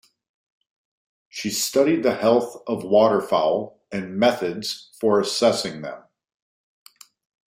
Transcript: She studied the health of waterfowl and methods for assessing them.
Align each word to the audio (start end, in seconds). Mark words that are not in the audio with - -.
She 1.29 1.51
studied 1.51 2.01
the 2.01 2.15
health 2.15 2.63
of 2.65 2.83
waterfowl 2.83 3.79
and 3.91 4.17
methods 4.17 4.89
for 4.99 5.19
assessing 5.19 5.83
them. 5.83 6.01